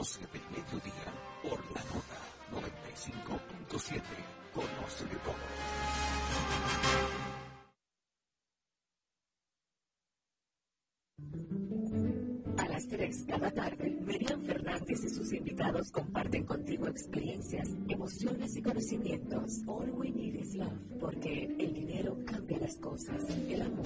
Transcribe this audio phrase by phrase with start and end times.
[0.00, 1.12] 12 del mediodía
[1.42, 2.16] por la nota
[2.54, 4.00] 95.7.
[4.54, 5.34] Conoce de todo.
[12.56, 18.62] A las 3 cada tarde, Miriam Fernández y sus invitados comparten contigo experiencias, emociones y
[18.62, 19.60] conocimientos.
[19.66, 23.84] All we need is love, porque el dinero cambia las cosas, el amor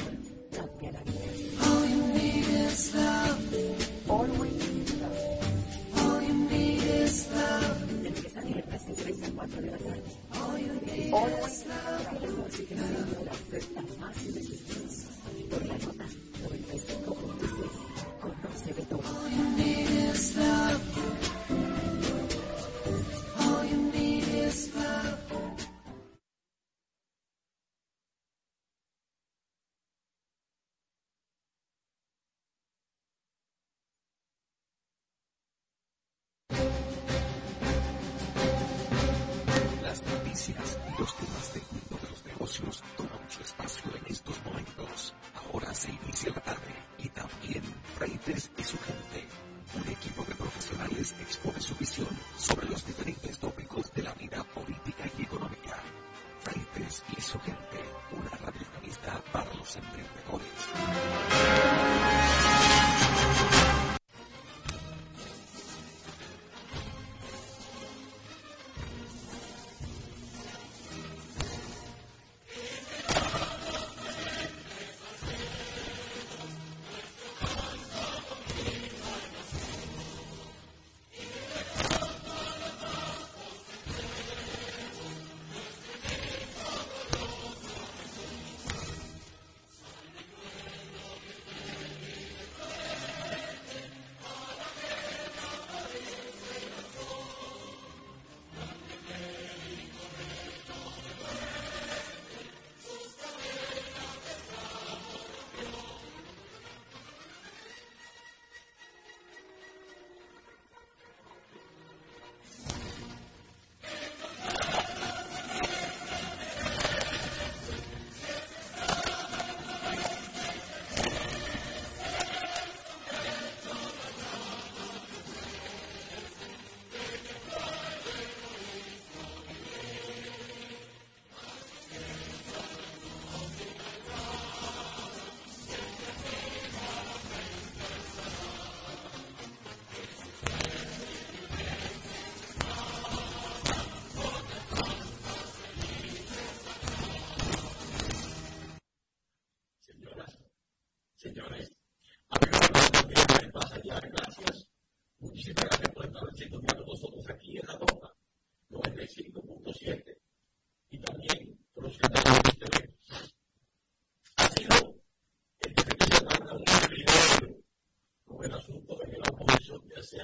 [0.53, 1.17] cambia la vida.
[1.61, 4.09] All, you need is love.
[4.09, 4.74] All we need
[7.15, 7.31] es
[8.03, 10.03] de que salen a las 6 a 4 de la tarde.
[11.13, 14.65] Always trae música siendo la oferta más irresistible.
[15.51, 15.63] Por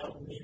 [0.00, 0.39] help me.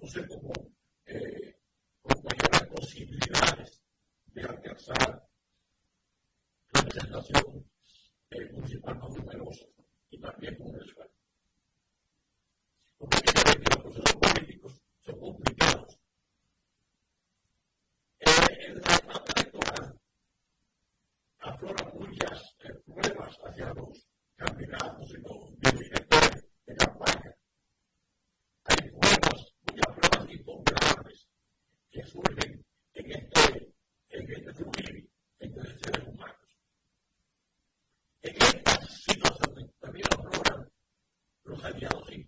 [0.00, 0.52] conduce como
[1.06, 1.56] eh,
[2.00, 3.82] con mayores posibilidades
[4.26, 5.28] de alcanzar
[6.72, 7.59] representación
[41.80, 42.19] Galilee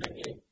[0.00, 0.47] Thank you.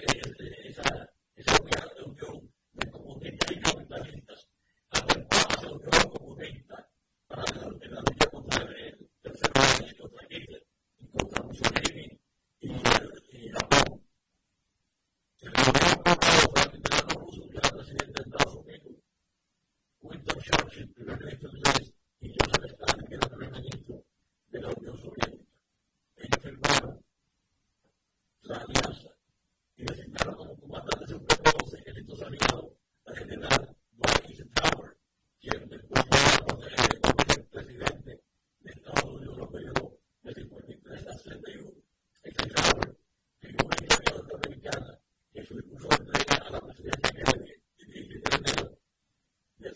[0.00, 0.35] today.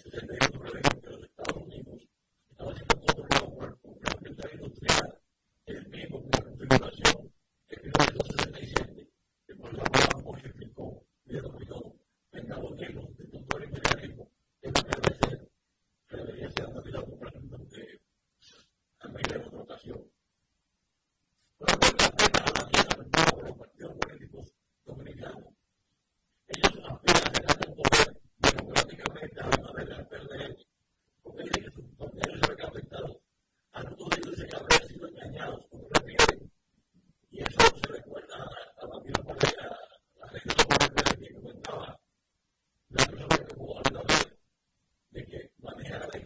[0.04, 0.50] and they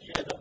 [0.05, 0.34] share the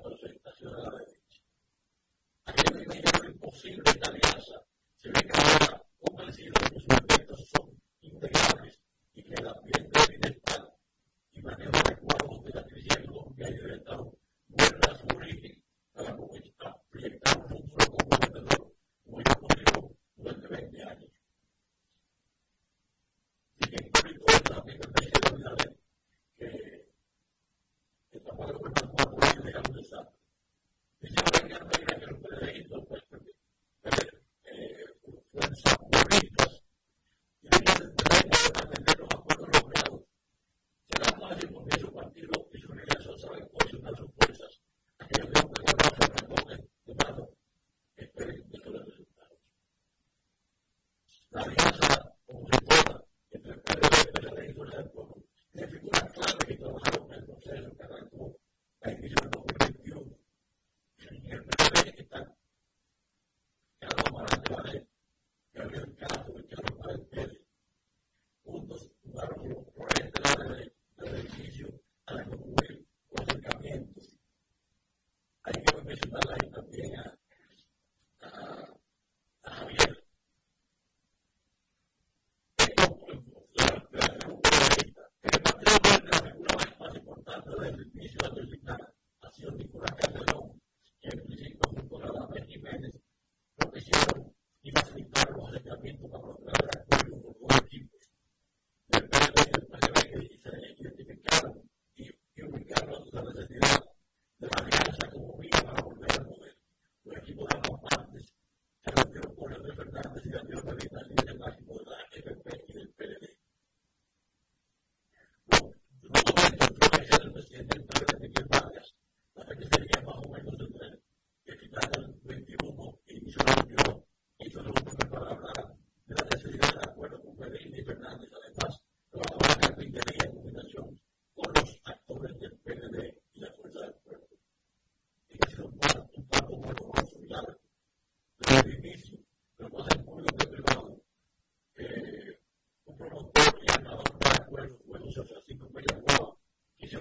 [146.94, 147.00] su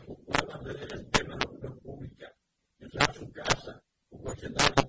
[4.36, 4.81] gente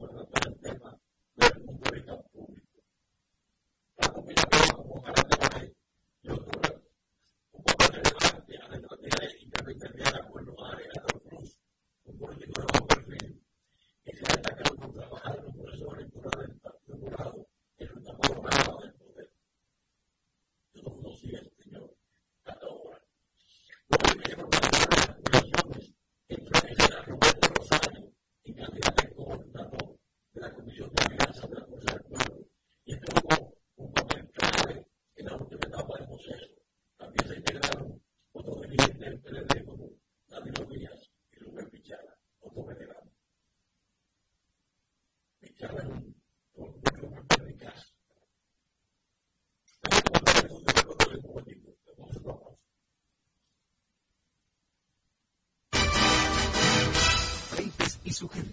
[58.27, 58.52] por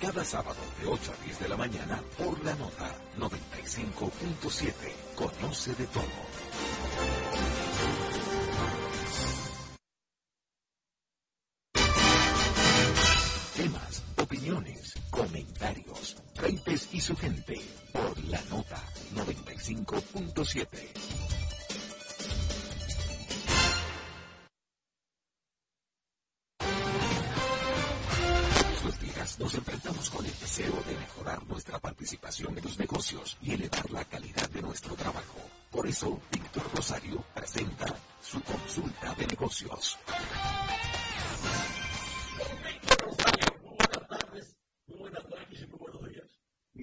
[0.00, 4.72] Cada sábado de 8 a 10 de la mañana por la nota 95.7.
[5.14, 6.30] Conoce de todo.
[17.00, 17.58] su gente
[17.92, 18.76] por la nota
[19.14, 21.29] 95.7.
[29.20, 33.90] Días nos enfrentamos con el deseo de mejorar nuestra participación en los negocios y elevar
[33.90, 35.38] la calidad de nuestro trabajo.
[35.70, 37.84] Por eso, Víctor Rosario presenta
[38.22, 39.98] su consulta de negocios.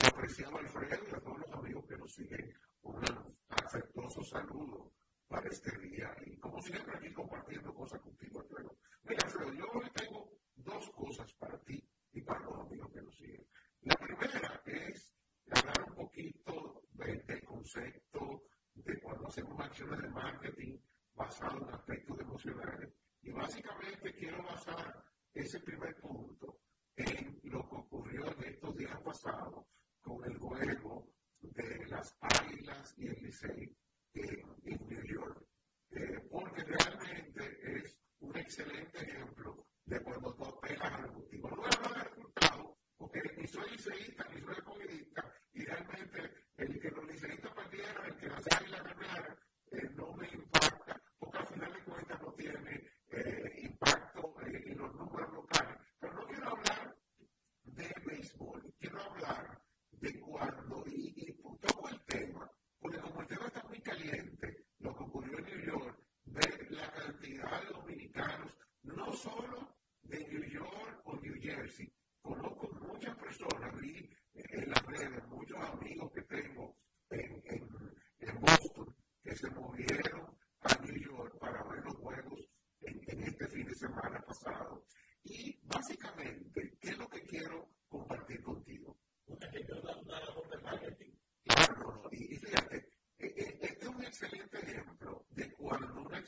[0.03, 3.03] apreciado Alfredo y a todos los amigos que nos siguen un
[3.49, 4.91] afectuoso saludo
[5.27, 6.15] para este día.
[6.23, 8.77] Y como siempre aquí compartiendo cosas contigo, Alfredo.
[9.05, 11.83] Mira, Alfredo, yo hoy tengo dos cosas para ti
[12.17, 13.45] y para los amigos que nos siguen.
[13.81, 15.13] La primera es
[15.51, 20.79] hablar un poquito del concepto de cuando hacemos acciones de marketing
[21.13, 22.91] basado en aspectos emocionales.
[23.21, 25.03] Y básicamente quiero basar
[25.33, 26.59] ese primer punto
[26.95, 29.65] en lo que ocurrió en estos días pasados
[30.01, 31.07] con el juego
[31.41, 33.77] de las Águilas y el Licey
[34.15, 35.45] en, New York.
[35.91, 39.67] Eh, porque realmente es un excelente ejemplo
[40.03, 41.49] cuando tú apelas al ejecutivo.
[41.49, 46.91] No hablar de resultados, porque ni soy liceísta ni soy comunista, y realmente el que
[46.91, 49.36] los liceístas perdieran, el que las Águilas ganaran,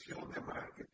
[0.10, 0.89] sensación de marketing.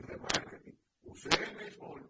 [0.00, 2.05] el de marketing.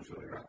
[0.00, 0.42] uso de la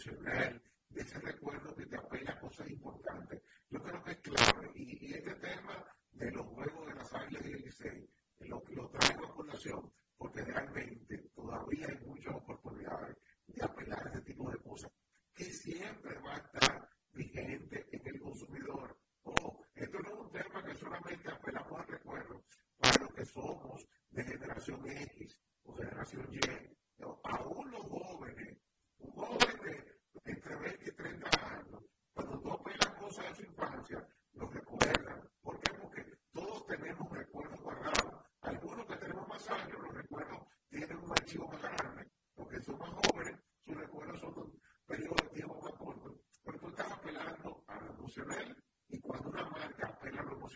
[0.00, 0.59] to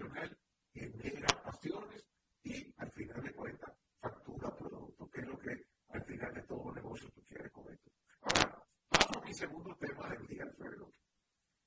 [0.05, 0.39] profesional
[0.73, 2.05] genera pasiones
[2.43, 6.75] y al final de cuentas factura producto, que es lo que al final de todo
[6.75, 7.91] negocio tú quieres con esto.
[8.23, 10.93] Ahora, paso a mi segundo tema del día, Alfredo,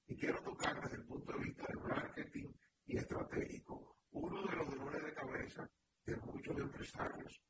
[0.07, 2.53] y quiero tocar desde el punto de vista del marketing
[2.85, 5.69] y estratégico, uno de los dolores de cabeza
[6.05, 7.41] de muchos empresarios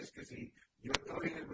[0.00, 1.46] es que si yo estoy en el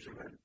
[0.00, 0.39] measurement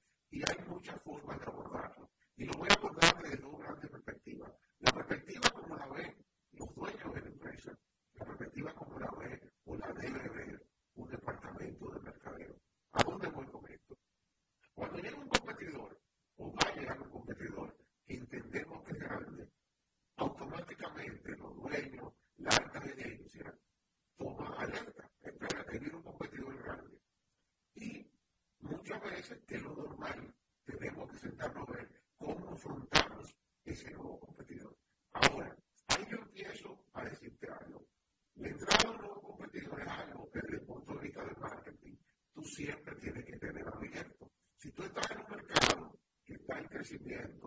[29.05, 30.33] parece que lo normal
[30.65, 31.87] tenemos que sentarnos a ver
[32.17, 34.75] cómo afrontamos ese nuevo competidor.
[35.13, 35.55] Ahora,
[35.89, 37.85] ahí yo empiezo a decirte algo.
[38.33, 41.37] La entrada de un nuevo competidor es algo que desde el punto de vista del
[41.37, 41.95] marketing
[42.33, 44.31] tú siempre tienes que tener abierto.
[44.57, 47.44] Si tú estás en un mercado que está en crecimiento,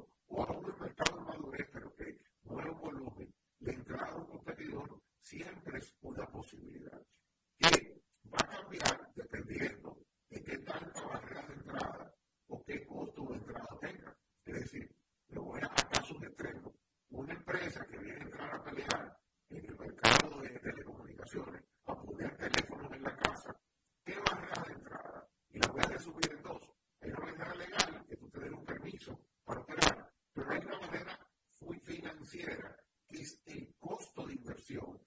[32.18, 32.76] financiera,
[33.06, 35.00] que es el costo de inversión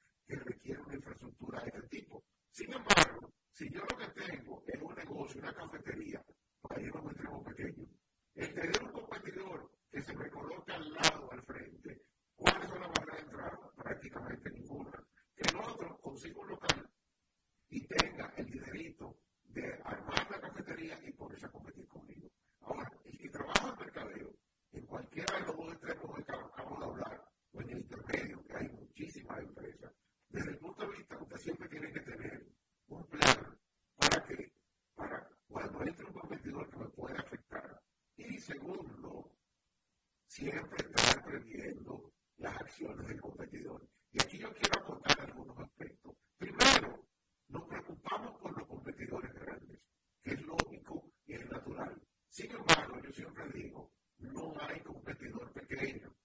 [41.43, 43.88] viendo las acciones del competidor.
[44.12, 46.15] Y aquí yo quiero aportar algunos aspectos.
[46.38, 47.06] Primero,
[47.47, 49.80] nos preocupamos por los competidores grandes,
[50.21, 52.01] que es lógico y es natural.
[52.30, 56.15] Sin embargo, yo siempre digo, no hay competidor pequeño.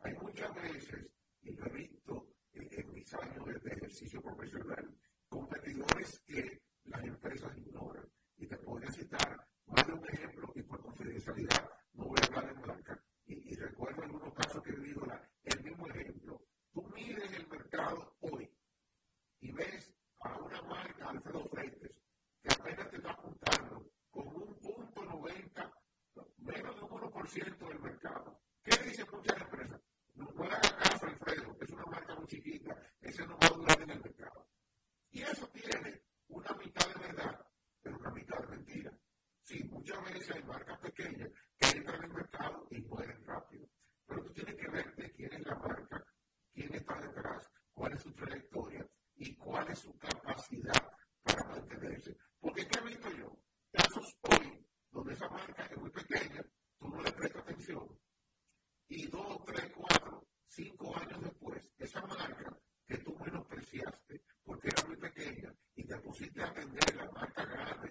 [0.00, 1.06] Hay muchas veces,
[1.42, 4.83] y lo he visto en, en mis años de ejercicio profesional,
[28.66, 29.13] There is a
[66.46, 67.83] 中で、なんかが、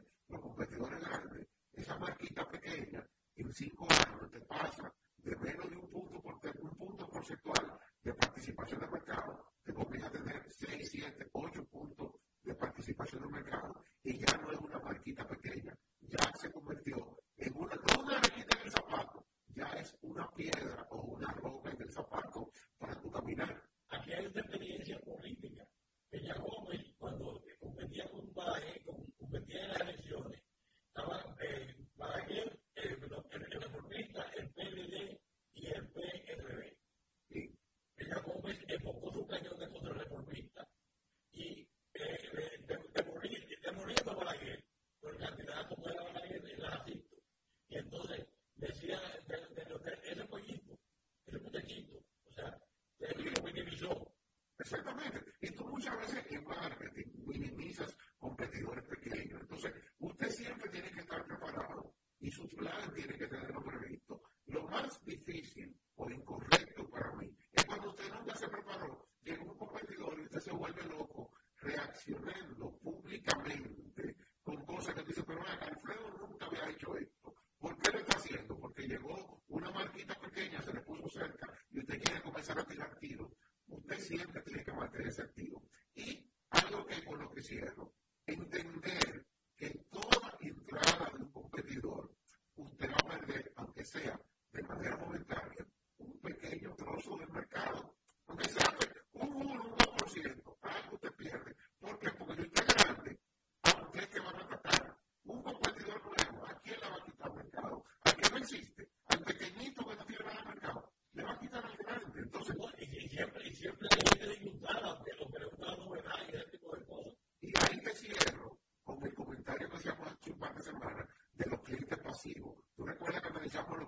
[54.74, 55.34] Exactamente.
[55.42, 59.42] Y tú muchas veces en marketing minimizas competidores pequeños.
[59.42, 63.53] Entonces, usted siempre tiene que estar preparado y su plan tiene que tener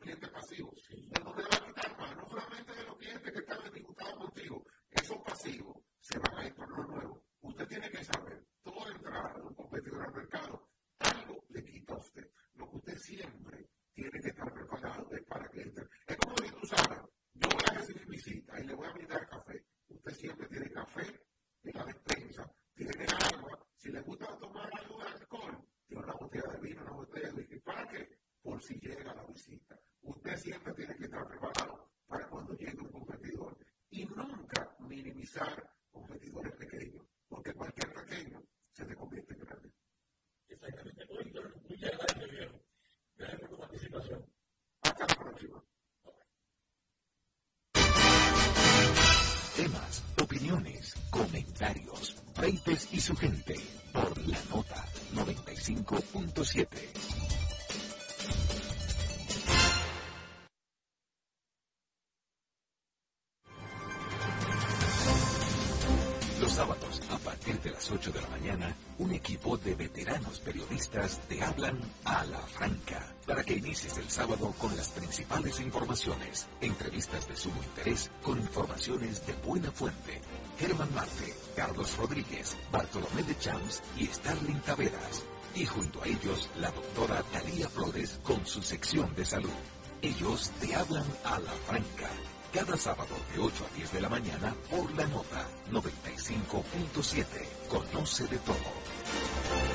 [0.05, 0.74] cliente pasivo.
[53.13, 53.55] Gente
[53.93, 56.65] por la nota 95.7.
[66.41, 71.19] Los sábados, a partir de las 8 de la mañana, un equipo de veteranos periodistas
[71.27, 77.27] te hablan a la franca para que inicies el sábado con las principales informaciones, entrevistas
[77.27, 80.21] de sumo interés con informaciones de buena fuente.
[80.57, 85.23] Germán Marte, Carlos Rodríguez, Bartolomé de Champs y Starling Taveras.
[85.55, 89.49] Y junto a ellos, la doctora Talía Flores con su sección de salud.
[90.01, 92.09] Ellos te hablan a la franca.
[92.53, 97.25] Cada sábado de 8 a 10 de la mañana por la nota 95.7.
[97.69, 99.74] Conoce de todo.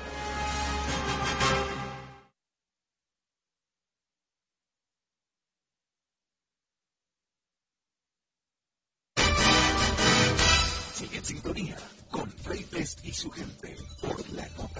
[13.03, 14.70] y su gente por la noche.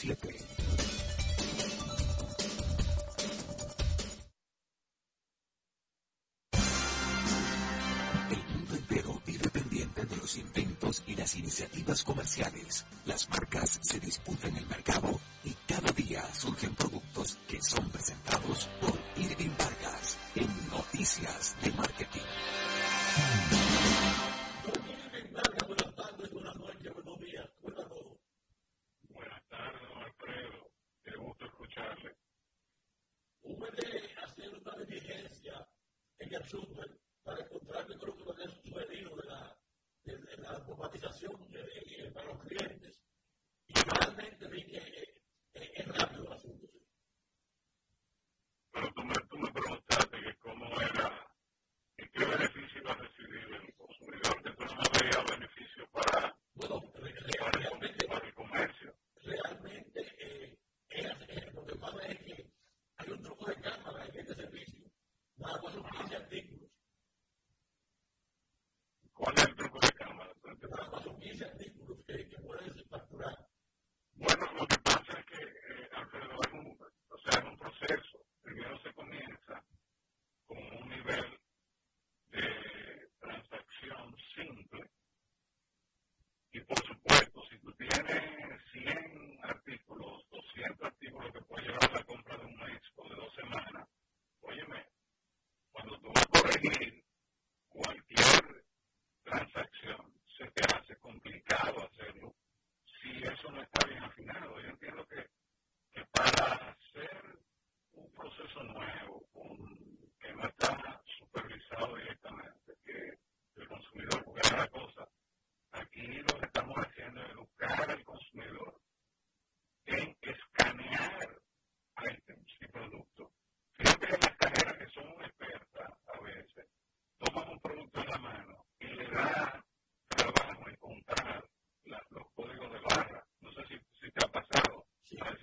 [0.00, 0.06] El
[8.54, 12.86] mundo entero, independiente de los inventos y las iniciativas comerciales.
[13.06, 14.56] Las marcas se disputan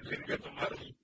[0.09, 0.94] que retomarlo.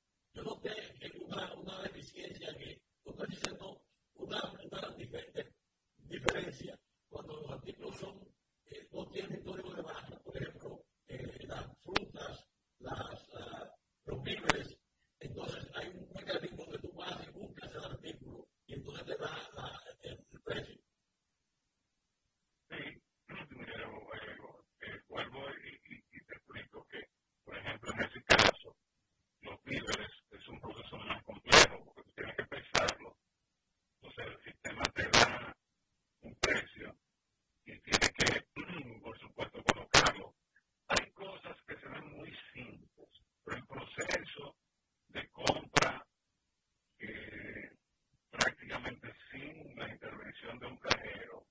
[50.32, 51.46] de un cajero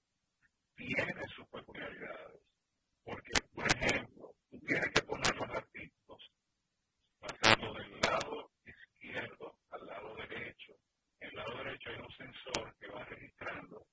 [0.75, 2.41] tiene sus peculiaridades.
[3.05, 6.33] Porque, por ejemplo, tú tienes que poner los artículos
[7.19, 10.73] pasando del lado izquierdo al lado derecho.
[11.21, 13.87] En el lado derecho hay un sensor que va registrando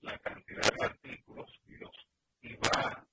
[0.00, 1.96] la cantidad de artículos y, los,
[2.40, 3.06] y va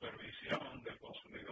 [0.00, 1.49] supervisión del consumidor.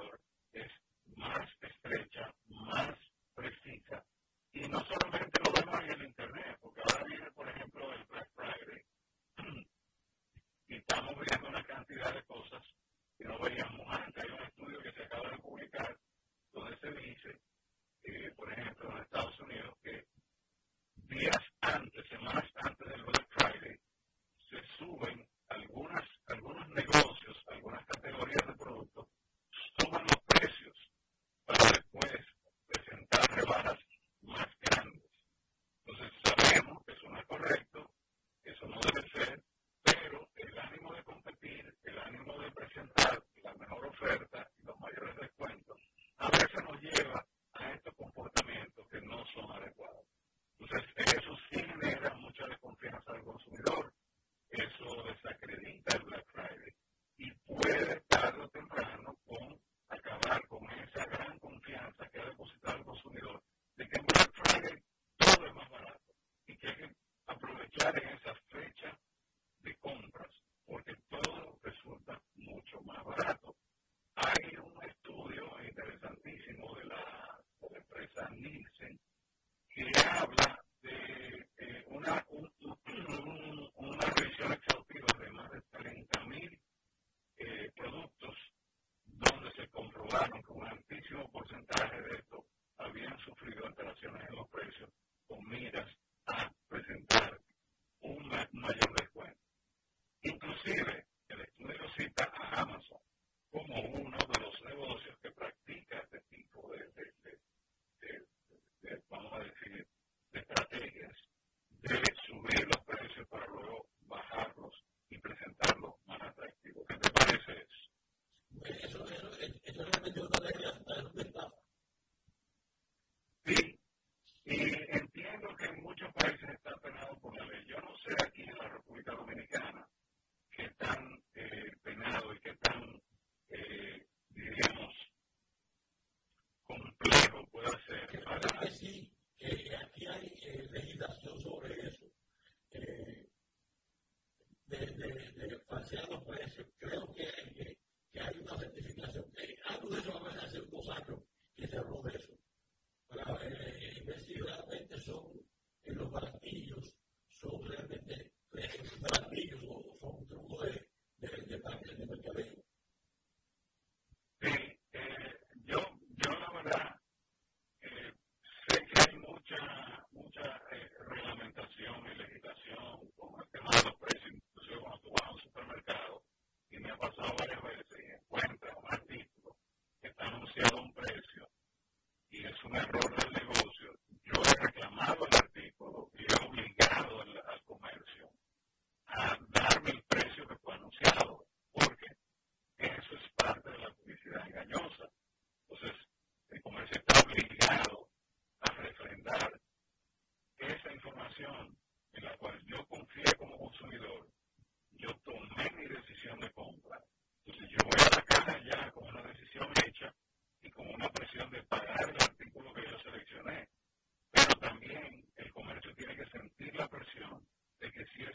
[94.19, 94.48] Ohio.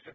[0.05, 0.13] Esa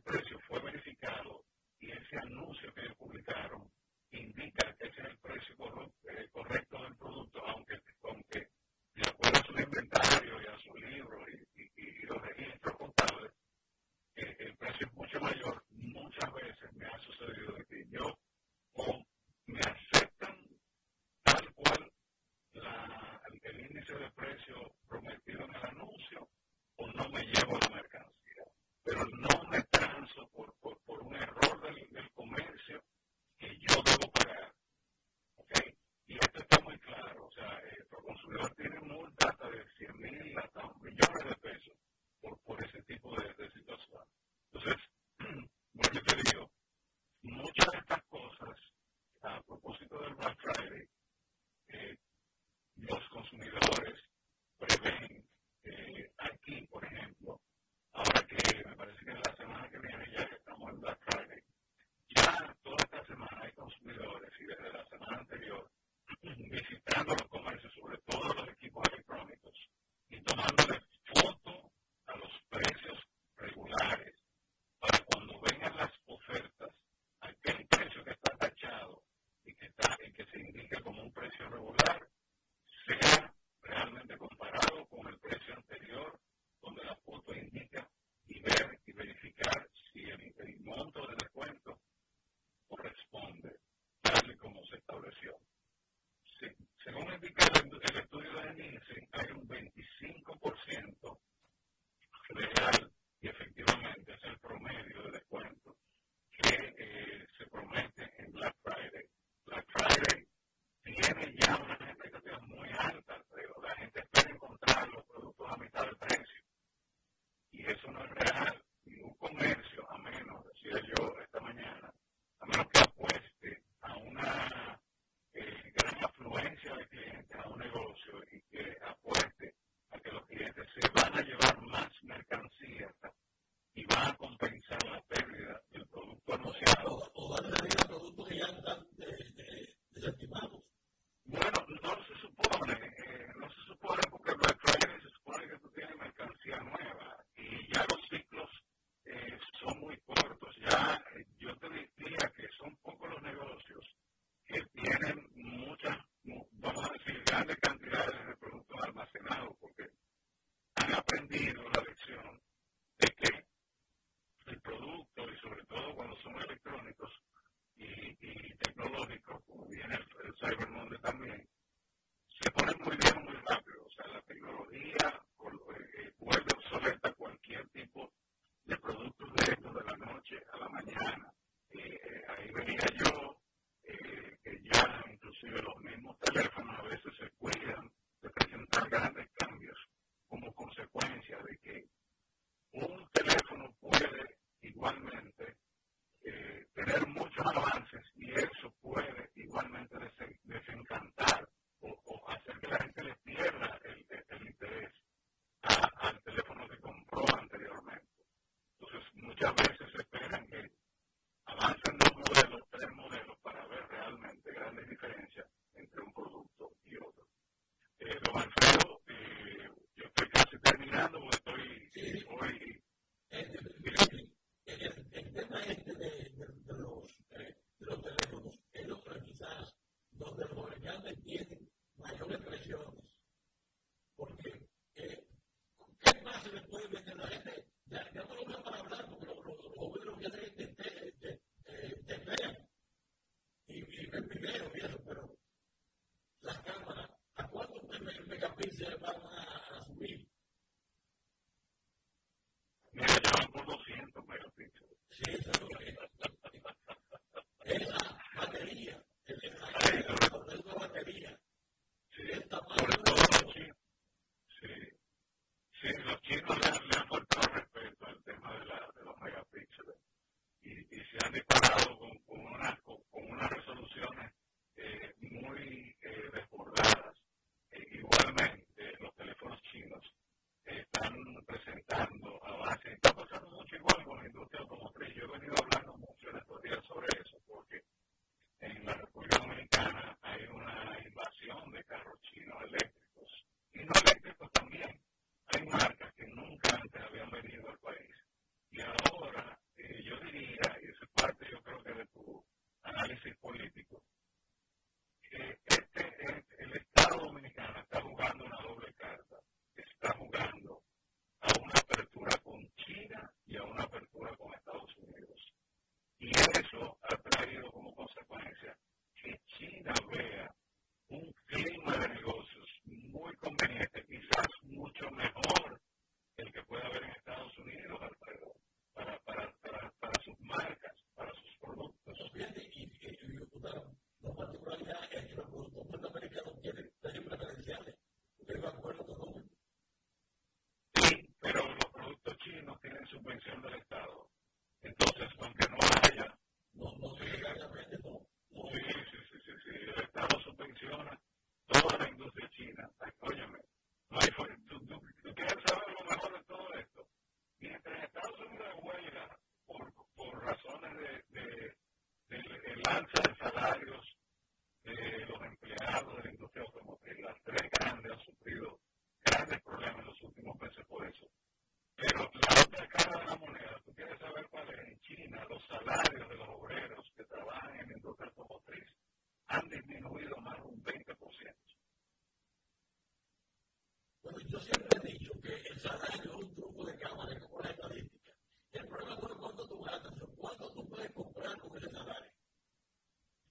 [385.79, 388.33] pensar en un truco de cámara, como la estadística.
[388.73, 392.33] El problema no es cuánto tú gastas, cuánto tú puedes comprar con el salario.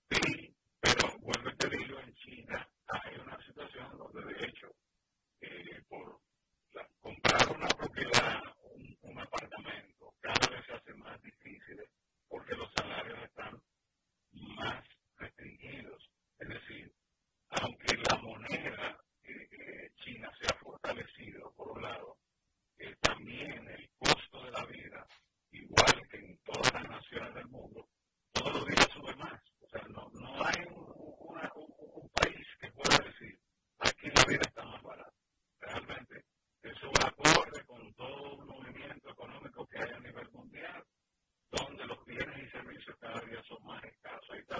[0.09, 4.67] Sí, pero vuelvo a te digo, en China hay una situación donde de hecho,
[5.41, 6.19] eh, por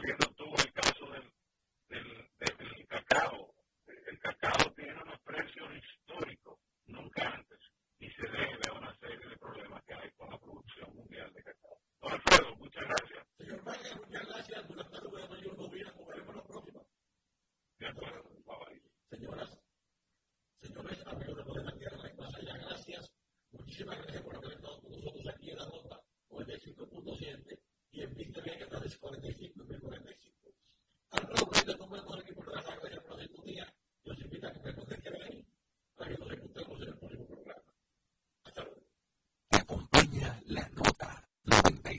[0.02, 0.27] Gracias.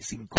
[0.09, 0.38] 95.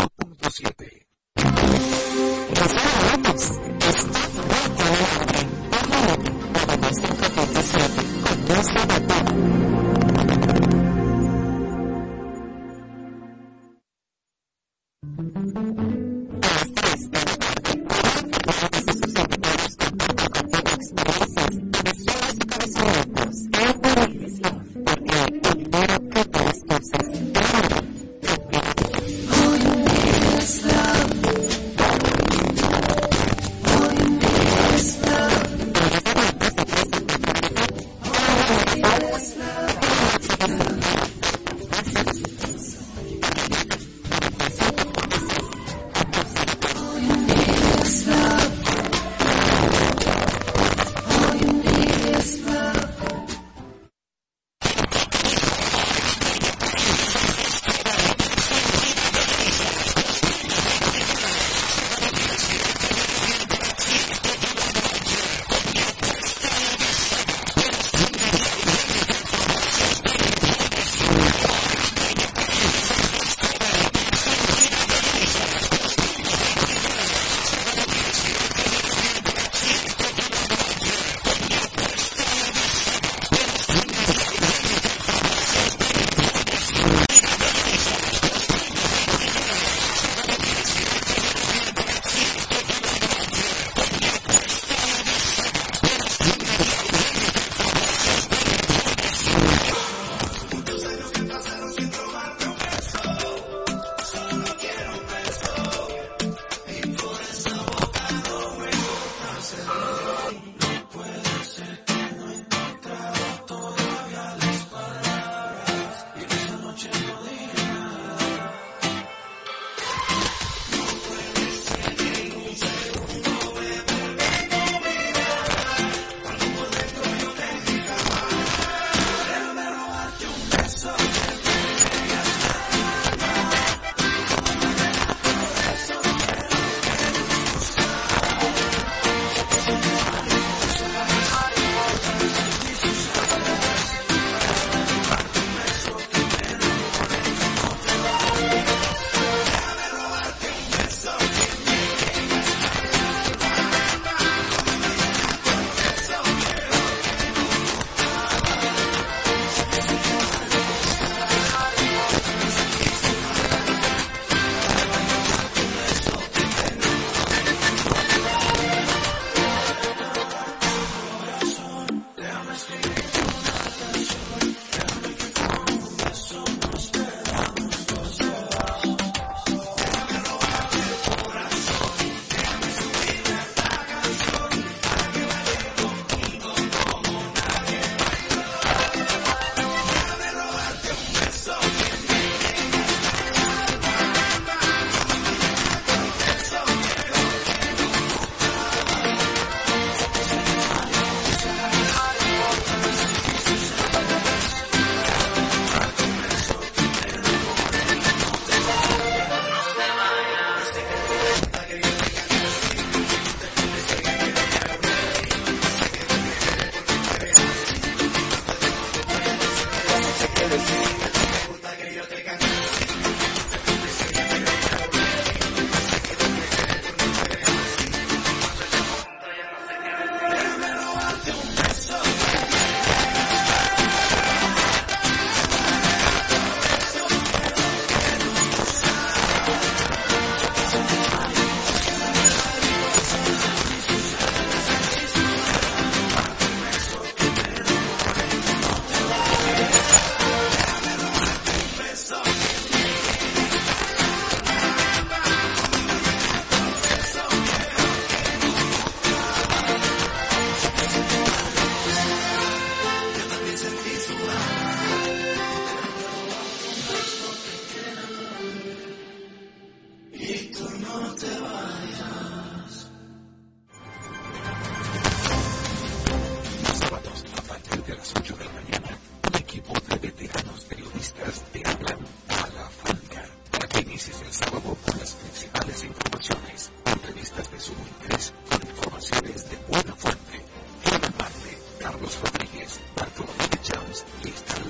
[286.84, 290.44] entrevistas de sumo interés con informaciones de buena fuente.
[290.82, 294.69] Fiona Marte, Carlos Rodríguez, Bartolomé Jones y Stanley.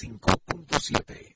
[0.00, 1.29] cinco punto siete.